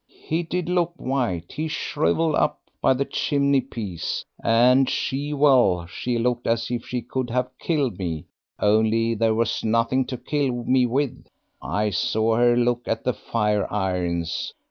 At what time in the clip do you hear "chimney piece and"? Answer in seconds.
3.05-4.89